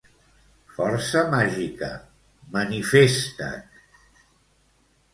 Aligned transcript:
Força 0.77 1.21
màgica, 1.35 1.91
manifesta't. 2.57 3.81